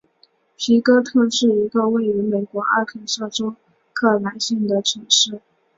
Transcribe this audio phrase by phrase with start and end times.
[0.57, 3.55] 皮哥特是一个位于美国阿肯色州
[3.93, 5.39] 克莱县的城市。